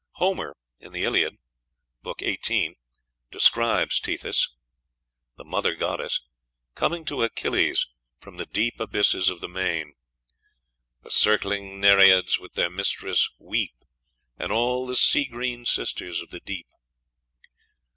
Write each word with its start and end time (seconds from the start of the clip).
Homer 0.13 0.55
(Iliad, 0.79 1.37
book 2.01 2.21
xviii.) 2.23 2.75
describes 3.29 3.99
Tethys, 3.99 4.49
"the 5.37 5.43
mother 5.43 5.75
goddess," 5.75 6.21
coming 6.73 7.05
to 7.05 7.21
Achilles 7.21 7.85
"from 8.19 8.37
the 8.37 8.47
deep 8.47 8.79
abysses 8.79 9.29
of 9.29 9.41
the 9.41 9.47
main:" 9.47 9.93
"The 11.03 11.11
circling 11.11 11.79
Nereids 11.79 12.39
with 12.39 12.53
their 12.53 12.71
mistress 12.71 13.29
weep, 13.37 13.75
And 14.39 14.51
all 14.51 14.87
the 14.87 14.95
sea 14.95 15.25
green 15.25 15.65
sisters 15.65 16.19
of 16.19 16.31
the 16.31 16.39
deep." 16.39 16.65